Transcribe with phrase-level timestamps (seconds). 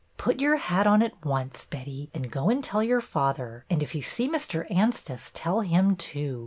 [0.17, 3.93] ''Put your hat on at once, Betty, and go and tell your father, and if
[3.93, 4.65] you see Mr.
[4.71, 6.39] Anstice tell him too.